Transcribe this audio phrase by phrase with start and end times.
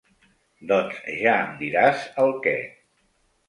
[0.71, 2.57] Doncs ja em diràs el què.